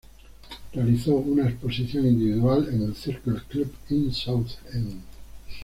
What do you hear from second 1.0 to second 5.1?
una exposición individual en el Circle Club in Southend.